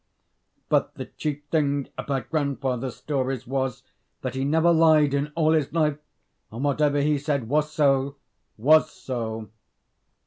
[0.67, 3.83] But the chief thing about grandfather's stories was,
[4.23, 5.99] that he never lied in all his life;
[6.51, 8.15] and whatever he said was so,
[8.57, 9.51] was so.